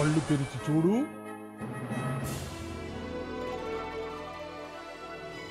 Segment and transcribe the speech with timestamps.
[0.00, 0.92] కళ్ళు తెరిచి చూడు.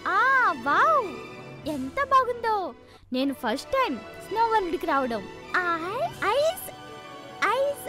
[0.09, 0.21] ఆ
[0.67, 1.09] వావ్!
[1.73, 2.55] ఎంత బాగుందో!
[3.13, 3.93] నేను ఫస్ట్ టైం
[4.25, 5.21] స్నో వరల్డ్కి రావడం.
[6.31, 6.67] ఐస్
[7.51, 7.85] ఐస్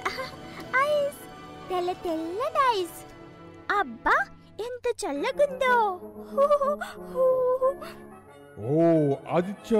[0.82, 1.22] ఐస్
[1.70, 2.42] తెల్ల తెల్ల
[2.74, 3.00] ఐస్.
[3.78, 4.16] అబ్బా
[4.66, 5.76] ఎంత చల్లగుందో!
[8.58, 9.76] ఓ ఆదిత్య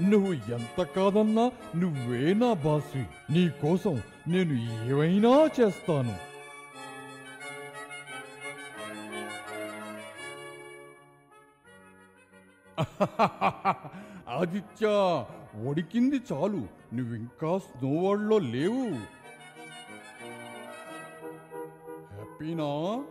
[0.00, 3.04] నువ్వు ఎంత కాదన్నా నువ్వే నా బాసి.
[3.32, 6.32] నీ కోసం నేను ఏమైనా చేస్తాను.
[14.28, 14.86] ఆదిత్య
[15.68, 16.68] ఒడికింది చాలు.
[16.94, 18.88] నువ్వింకా స్నో లేవు.
[22.14, 23.04] హ్యాపీనా?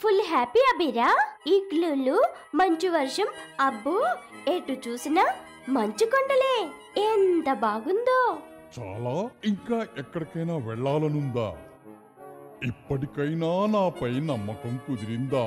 [0.00, 1.24] ఫుల్ హ్యాపీ అబిరా?
[1.46, 3.26] ఈ క్లూలు మంచు వర్షం
[3.60, 4.08] అబ్బో
[4.48, 5.34] ఎటు చూసినా
[5.68, 6.68] మంచు కొండలే.
[7.00, 8.38] ఎంత బాగుందో.
[8.78, 11.56] చాలా ఇంకా ఎక్కడికైనా వెళ్ళాలనుందా?
[12.64, 15.44] ఇప్పటికైనా నాపై నమ్మకం కుదిరిందా?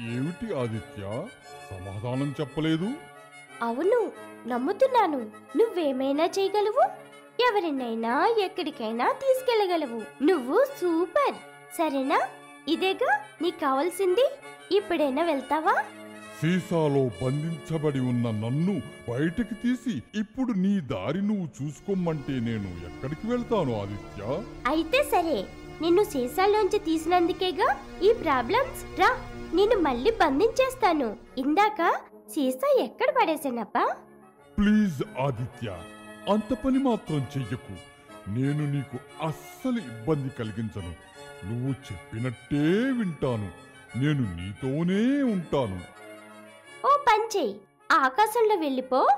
[0.00, 1.26] ఏమిటి ఆదిత్య?
[1.70, 2.90] సమాధానం చెప్పలేదు.
[3.62, 4.12] అవును
[4.46, 5.30] నమ్ముతున్నాను.
[5.56, 6.84] నువ్వేమైనా చేయగలవు?
[7.42, 10.24] ఎవరినైనా ఎక్కడికైనా తీసుకెళ్ళగలవు.
[10.24, 11.34] నువ్వు సూపర్.
[11.78, 12.18] సరేనా?
[12.68, 13.10] ఇదేగా
[13.42, 14.24] నీకు కావాల్సింది?
[14.76, 15.74] ఇప్పుడైనా వెళ్తావా?
[16.40, 18.74] సీసాలో బంధించబడి ఉన్న నన్ను
[19.08, 24.22] బయటికి తీసి ఇప్పుడు నీ దారి నువ్వు చూసుకోమంటే నేను ఎక్కడికి వెళ్తాను ఆదిత్య?
[24.66, 25.46] అయితే సరే.
[25.82, 27.68] నిన్ను సీసాలోంచి తీసినందుకేగా
[28.02, 29.00] ఈ ప్రాబ్లమ్స్?
[29.00, 29.10] రా
[29.54, 31.16] నేను మళ్ళీ బంధించేస్తాను.
[31.38, 31.92] ఇందాక
[32.28, 33.84] సీసా ఎక్కడ పడేసానప్పా
[34.58, 35.68] ప్లీజ్ ఆదిత్య
[36.32, 37.76] అంత పని మాత్రం చెయ్యకు.
[38.30, 41.09] నేను నీకు అస్సలు ఇబ్బంది కలిగించను.
[41.44, 42.64] నువ్వు చెప్పినట్టే
[42.98, 43.50] వింటాను.
[43.98, 45.80] నేను నీతోనే ఉంటాను.
[46.86, 47.60] ఓ పంచేయి
[47.92, 49.08] ఆకాశంలో వెళ్ళిపో.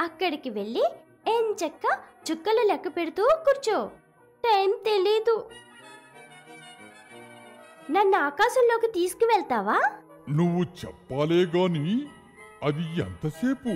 [0.00, 0.84] అక్కడికి వెళ్ళి
[1.26, 1.98] ఎంచక్క
[2.30, 3.90] చుక్కలు లెక్క పెడుతూ కూర్చో.
[4.44, 5.50] టైం తెలీదు.
[7.90, 9.80] నన్ను ఆకాశంలోకి తీసుకువెళ్తావా?
[10.28, 12.06] నువ్వు చెప్పాలే గాని
[12.62, 13.72] అది ఎంతసేపు?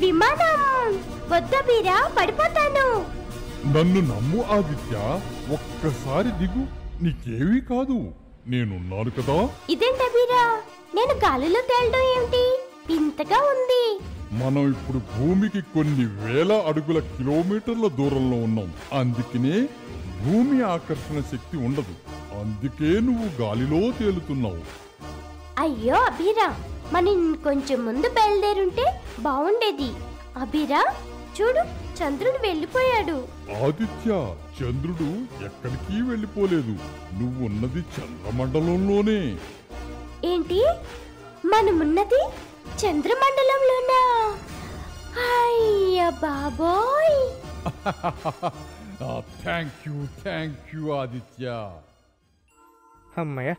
[0.00, 0.92] విమానం!
[1.30, 2.86] వద్ద బీరా పడిపోతాను.
[3.76, 5.20] నన్ను నమ్ము ఆదిత్య.
[5.54, 6.66] ఒక్కసారి దిగు.
[7.04, 8.12] నీకేమీ కాదు.
[8.46, 9.48] నేనున్నాను కదా.
[9.70, 10.60] ఇదేంట బీరా
[10.94, 12.44] నేను గాలిలో తేలడం ఏమిటి?
[12.92, 14.00] వింతగా ఉంది.
[14.44, 18.72] మనం ఇప్పుడు భూమికి కొన్ని వేల అడుగుల కిలోమీటర్ల దూరంలో ఉన్నాం.
[18.92, 19.68] అందుకనే
[20.24, 21.94] భూమి ఆకర్షణ శక్తి ఉండదు.
[22.40, 24.90] అందుకే నువ్వు గాలిలో తేలుతున్నావు.
[25.58, 26.56] అయ్యో అభిరా
[26.94, 28.84] మనం కొంచెం ముందు బయలుదేరుంటే
[29.20, 29.90] బాగుండేది
[30.36, 30.82] అభిరా
[31.36, 31.62] చూడు
[31.98, 33.16] చంద్రుడు వెళ్ళిపోయాడు.
[33.64, 34.10] ఆదిత్య
[34.58, 35.08] చంద్రుడు
[35.46, 36.74] ఎక్కడికి వెళ్ళిపోలేదు.
[37.18, 39.20] నువ్వున్నది చంద్రమండలంలోనే.
[40.24, 40.60] ఏంటి?
[41.44, 42.20] మనమున్నది
[42.82, 44.00] చంద్రమండలంలోనా?
[45.28, 47.20] అయ్య బాబోయ్!
[49.42, 51.46] Thank you thank you Aditya.
[53.18, 53.52] అమ్మయ్య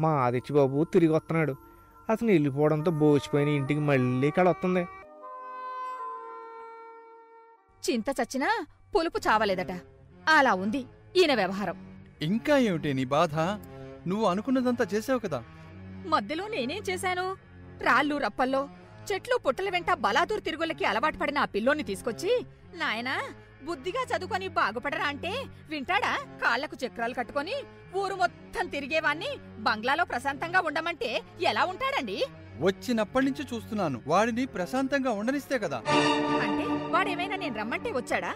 [0.00, 1.54] మా ఆదిత్య బాబు తిరిగి వస్తున్నాడు.
[2.10, 4.82] అతను వెళ్ళిపోవడంతో బోచిపోయిన ఇంటికి మళ్ళీ ఇక్కడ వస్తుంది.
[7.82, 8.48] చింత చచ్చినా
[8.94, 9.72] పులుపు చావలేదట.
[10.28, 10.80] అలా ఉంది
[11.16, 11.76] ఈయన వ్యవహారం.
[12.22, 13.34] ఇంకా ఏమిటి నీ బాధ?
[14.06, 15.40] నువ్వు అనుకున్నదంతా చేసావు కదా?
[16.06, 17.26] మధ్యలో నేనేం చేశాను?
[17.82, 18.62] రాళ్ళు రప్పల్లో
[19.10, 22.32] చెట్లు పుట్టల వెంట బలాదూర్ తిరుగులకి అలవాటు పడిన ఆ పిల్లోని తీసుకొచ్చి
[22.74, 23.14] నాయనా
[23.62, 25.32] బుద్ధిగా చదువుకొని బాగుపడరా అంటే
[25.70, 26.12] వింటాడా?
[26.42, 27.56] కాళ్ళకు చక్రాలు కట్టుకొని
[27.96, 29.26] ఊరు మొత్తం తిరిగేవాణ్ణి
[29.58, 32.24] బంగ్లాలో ప్రశాంతంగా ఉండమంటే ఎలా ఉంటాడండి?
[32.60, 34.02] వచ్చినప్పటి నుంచి చూస్తున్నాను.
[34.06, 35.82] వాడిని ప్రశాంతంగా ఉండనిస్తే కదా.
[36.42, 38.34] అంటే వాడేమైనా నేను రమ్మంటే వచ్చాడా?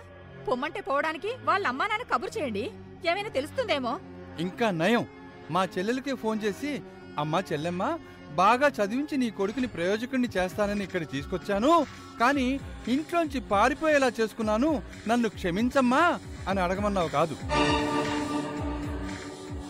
[0.48, 2.70] పొమ్మంటే పోవడానికి వాళ్ళ అమ్మా నాన్న కబురు చేయండి.
[3.10, 4.00] ఏమైనా తెలుస్తుందేమో?
[4.38, 5.06] ఇంకా నయం.
[5.50, 6.82] మా చెల్లెలకి ఫోన్ చేసి
[7.18, 7.98] అమ్మా చెల్లెమ్మ
[8.30, 11.86] బాగా చదివించి నీ కొడుకుని ప్రయోజకుడిని చేస్తానని ఇక్కడ తీసుకొచ్చాను.
[12.20, 14.82] కానీ ఇంట్లోంచి పారిపోయేలా చేసుకున్నాను.
[15.08, 17.36] నన్ను క్షమించమ్మా అని అడగమన్నావు కాదు.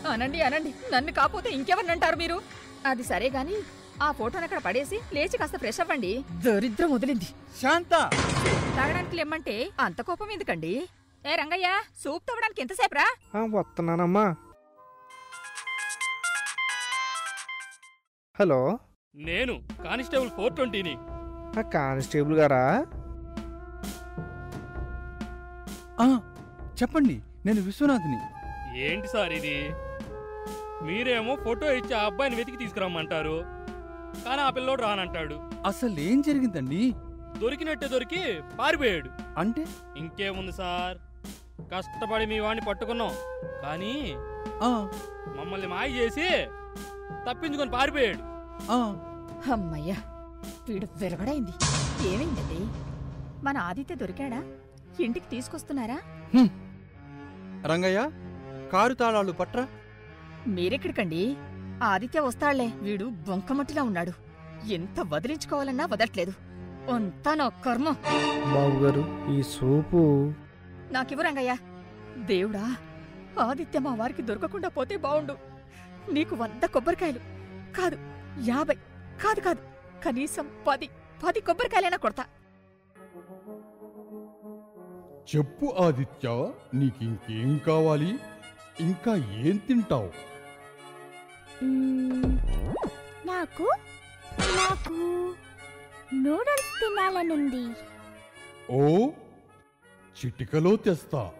[0.08, 0.74] అనండి అనండి.
[0.92, 2.42] నన్ను కాకపోతే ఇంకెవరినంటారు మీరు?
[2.86, 3.54] అది సరే గాని
[4.02, 6.24] ఆ ఫోటోని అక్కడ పడేసి లేచి కాస్త ఫ్రెష్ అవ్వండి.
[6.44, 7.24] దరిద్రం వదిలింది.
[7.60, 7.90] శాంత!
[8.76, 10.88] తాగడానికి లేమ్మంటే అంత కోపం ఎందుకండి?
[11.26, 11.68] ఏ రంగయ్య
[12.04, 13.06] సూప్ తవ్వడానికి ఎంతసేపురా?
[13.38, 14.36] ఆ, వస్తున్నానమ్మా.
[18.40, 18.78] హలో?
[19.14, 20.94] నేను కానిస్టేబుల్ ఫోర్ ట్వంటీని.
[21.58, 22.86] ఆ కానిస్టేబుల్ గారా?
[26.00, 26.20] ఆ,
[26.82, 28.20] చెప్పండి నేను విశ్వనాథ్ని.
[28.80, 29.72] ఏంటి సార్ ఇది?
[30.82, 33.44] మీరేమో ఫోటో ఇచ్చి ఆ అబ్బాయిని వెతికి తీసుకురమ్మంటారు.
[34.24, 35.40] కానీ ఆ పిల్లోడు రానంటాడు.
[35.66, 36.92] అసలు ఏం జరిగిందండి?
[37.38, 39.10] దొరికినట్టే దొరికి పారిపోయాడు.
[39.38, 39.66] అంటే?
[39.96, 40.98] ఇంకేముంది సార్?
[41.74, 43.10] కష్టపడి మీ వాడిని పట్టుకున్నాం.
[43.62, 44.14] కానీ
[44.62, 44.88] ఆ.
[45.38, 46.28] మమ్మల్ని మాయ చేసి
[47.30, 48.18] తప్పించుకొని పారిపోయాడు.
[48.70, 48.96] ఆ.
[49.52, 49.96] అమ్మయ్యా
[50.68, 51.52] వీడు విరగడైంది.
[52.08, 52.66] ఏమైందండి?
[53.44, 54.42] మన ఆదిత్య దొరికాడా?
[55.00, 56.00] ఇంటికి తీసుకొస్తున్నారా?
[57.66, 58.10] రంగయ్య
[58.72, 59.68] కారు తాళాలు పట్రా?
[60.46, 61.36] మీరెక్కడికండి?
[61.82, 62.66] ఆదిత్య వస్తాళ్ళే.
[62.66, 64.12] వీడు బొంకమట్టిలా ఉన్నాడు.
[64.66, 66.32] ఎంత వదిలించుకోవాలన్నా వదట్లేదు.
[66.90, 67.84] అంతా నా కర్మ.
[68.54, 70.32] బాబు గారు ఈ సూపు.
[70.90, 71.56] నాకివ్వు రంగయ్య.
[72.16, 72.76] దేవుడా
[73.40, 75.36] ఆదిత్య మా వారికి దొరకకుండా పోతే బావుండు.
[76.12, 77.18] నీకు వంద కొబ్బరికాయలు.
[77.76, 77.96] కాదు
[78.50, 78.74] యాభై.
[79.24, 79.58] కాదు కాదు.
[80.04, 80.88] కనీసం పది.
[81.26, 82.24] పది కొబ్బరికాయలైనా కొడతా.
[85.36, 86.52] చెప్పు ఆదిత్య.
[86.74, 88.18] నీకింకేం కావాలి?
[88.80, 90.31] ఇంకా ఏం తింటావు?
[93.26, 93.74] నాకు
[94.40, 94.96] నాకు
[96.14, 97.64] నూడిల్స్ తినాలనుంది.
[98.70, 99.10] ఓ
[100.16, 101.30] చిటికలో తెస్తా.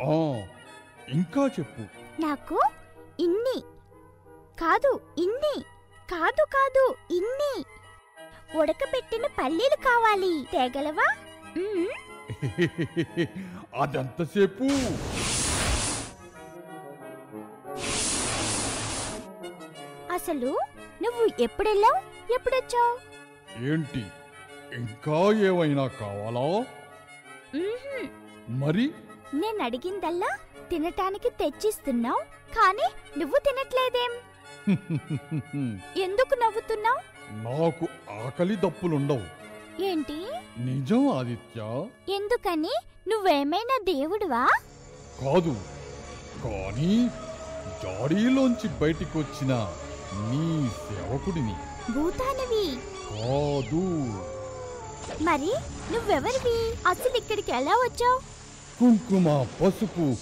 [0.00, 0.14] ఆ
[1.08, 1.82] ఇంకా చెప్పు.
[2.20, 2.60] నాకు
[3.20, 3.60] ఇన్ని.
[4.60, 5.62] కాదు ఇన్ని.
[6.10, 7.64] కాదు కాదు ఇన్ని.
[8.58, 10.46] ఉడకబెట్టిన పల్లీలు కావాలి.
[10.52, 11.14] తేగలవా.
[13.80, 14.66] అదంతసేపు.
[20.14, 20.50] అసలు
[21.02, 21.98] నువ్వు ఎప్పుడెళ్ళావు?
[22.34, 22.94] ఎప్పుడొచ్చావు?
[23.64, 24.02] ఏంటి?
[24.74, 25.18] ఇంకా
[25.48, 26.46] ఏమైనా కావాలా.
[28.62, 28.86] మరి?
[29.34, 30.30] నేను అడిగిందల్లా
[30.70, 32.22] తినటానికి తెచ్చిస్తున్నావు
[32.56, 32.88] కానీ
[33.18, 34.12] నువ్వు తినట్లేదేం?
[36.04, 37.00] ఎందుకు నవ్వుతున్నావు?
[37.42, 37.84] నాకు
[38.26, 39.26] ఆకలి దప్పులుండవు.
[39.80, 40.16] ఏంటి?
[40.58, 41.60] నిజం ఆదిత్య.
[42.14, 42.74] ఎందుకని?
[43.08, 44.48] నువ్వేమైనా దేవుడువా?
[45.20, 45.56] కాదు.
[46.44, 47.08] కానీ
[47.82, 49.52] జాడీలోంచి బయటికి వచ్చిన
[50.12, 51.54] నీ సేవకుడిని.
[51.92, 52.76] భూతానివి.
[53.10, 53.84] కాదు.
[55.24, 55.52] మరి
[55.92, 56.74] నువ్వెవరివి?
[56.86, 58.20] అసలు ఇక్కడికి ఎలా వచ్చావు?
[58.80, 60.16] కుంకుమ పసుపు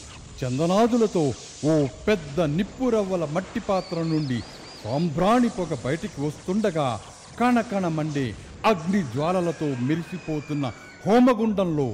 [0.44, 1.32] చందనాదులతో
[1.64, 4.43] ఓ పెద్ద నిప్పురవ్వల మట్టి పాత్ర నుండి
[4.85, 7.00] సాంబ్రాణి పొగ బయటికి వస్తుండగా
[7.41, 10.67] కణకణ మండే అగ్ని జ్వాలలతో మెరిసిపోతున్న
[11.06, 11.88] హోమగుండంలో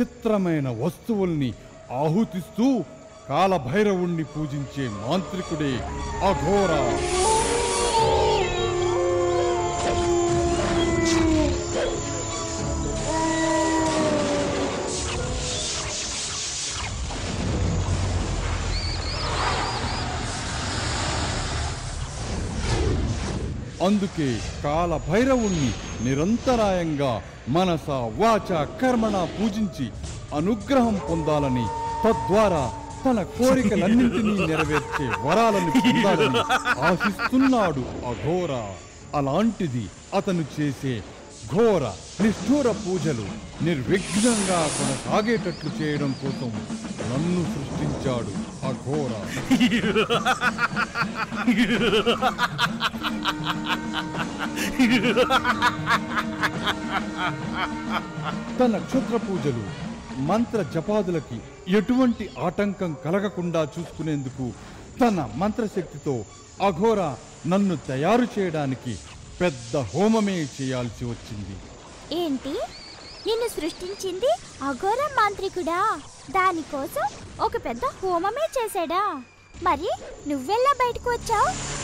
[0.00, 1.50] చిత్రమైన వస్తువుల్ని
[2.04, 2.84] ఆహుతిస్తూ
[3.28, 5.72] కాలభైరవుణ్ణి పూజించే మాంత్రికుడే
[6.30, 6.72] అఘోర.
[23.88, 24.28] అందుకే
[24.62, 25.70] కాల భైరవుణ్ణి
[26.04, 27.12] నిరంతరాయంగా
[27.48, 27.86] మనస
[28.18, 28.50] వాచ
[28.80, 29.86] కర్మణ పూజించి
[30.34, 31.66] అనుగ్రహం పొందాలని
[32.04, 32.64] తద్వారా
[33.04, 36.40] తన కోరికలన్నింటినీ నెరవేర్చే వరాలను పొందాలని
[36.88, 38.52] ఆశిస్తున్నాడు అఘోర.
[39.14, 40.94] అలాంటిది అతను చేసే
[41.50, 41.84] ఘోర
[42.22, 43.26] నిష్ఠూర పూజలు
[43.64, 46.50] నిర్విఘ్నంగా కొనసాగేటట్లు చేయడం కోసం
[47.10, 48.32] నన్ను సృష్టించాడు
[48.68, 49.12] అఘోర
[58.52, 59.64] తన నక్షత్ర పూజలు
[60.22, 61.38] మంత్ర జపాదులకి
[61.72, 64.46] ఎటువంటి ఆటంకం కలగకుండా చూసుకునేందుకు
[65.00, 66.14] తన మంత్రశక్తితో
[66.62, 67.00] అఘోర
[67.46, 68.94] నన్ను తయారు చేయడానికి
[69.40, 71.54] పెద్ద హోమమే చేయాల్సి వచ్చింది.
[72.14, 72.54] ఏంటి?
[73.26, 74.30] నిన్ను సృష్టించింది
[74.62, 76.00] అఘోర మాంత్రికుడా?
[76.30, 77.06] దానికోసం
[77.40, 79.22] ఒక పెద్ద హోమమే చేశాడా?
[79.62, 79.90] మరి
[80.28, 81.77] నువ్వెలా బయటకు వచ్చావు?